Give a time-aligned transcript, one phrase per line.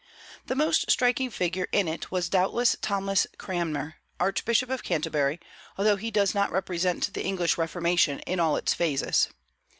[0.47, 5.39] The most striking figure in it was doubtless Thomas Cranmer, Archbishop of Canterbury,
[5.77, 9.27] although he does not represent the English Reformation in all its phases.